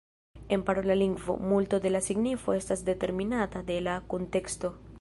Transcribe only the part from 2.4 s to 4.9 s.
estas determinata de la kunteksto.